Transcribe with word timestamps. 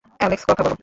Alex, 0.19 0.43
কথা 0.49 0.63
বলো! 0.63 0.75